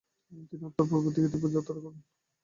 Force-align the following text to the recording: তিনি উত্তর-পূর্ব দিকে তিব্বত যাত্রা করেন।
তিনি 0.49 0.63
উত্তর-পূর্ব 0.69 1.05
দিকে 1.15 1.29
তিব্বত 1.31 1.51
যাত্রা 1.55 1.73
করেন। 1.75 1.95